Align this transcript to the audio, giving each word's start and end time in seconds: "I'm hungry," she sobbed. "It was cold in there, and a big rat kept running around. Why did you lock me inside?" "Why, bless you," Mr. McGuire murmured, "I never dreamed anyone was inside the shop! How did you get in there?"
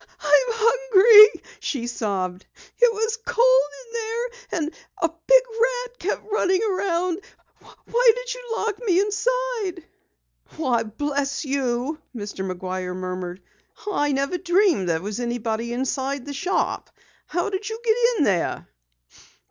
"I'm 0.19 0.45
hungry," 0.55 1.43
she 1.59 1.85
sobbed. 1.85 2.43
"It 2.79 2.91
was 2.91 3.17
cold 3.17 3.71
in 3.85 3.93
there, 3.93 4.29
and 4.59 4.71
a 4.99 5.09
big 5.27 5.43
rat 5.61 5.99
kept 5.99 6.25
running 6.31 6.63
around. 6.63 7.19
Why 7.59 8.11
did 8.15 8.33
you 8.33 8.41
lock 8.57 8.81
me 8.83 8.99
inside?" 8.99 9.85
"Why, 10.57 10.81
bless 10.81 11.45
you," 11.45 11.99
Mr. 12.15 12.51
McGuire 12.51 12.95
murmured, 12.95 13.43
"I 13.91 14.11
never 14.11 14.39
dreamed 14.39 14.89
anyone 14.89 15.03
was 15.03 15.19
inside 15.19 16.25
the 16.25 16.33
shop! 16.33 16.89
How 17.27 17.51
did 17.51 17.69
you 17.69 17.79
get 17.85 17.95
in 18.17 18.23
there?" 18.23 18.67